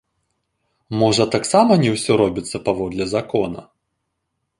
Можа, 1.01 1.27
таксама 1.35 1.77
не 1.83 1.91
ўсё 1.97 2.17
робіцца 2.23 2.57
паводле 2.71 3.05
закона? 3.13 3.61